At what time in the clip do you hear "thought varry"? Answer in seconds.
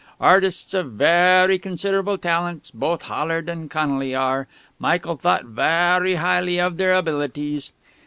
5.15-6.15